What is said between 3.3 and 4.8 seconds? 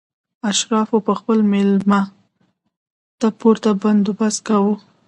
پوره بندوبست کاوه.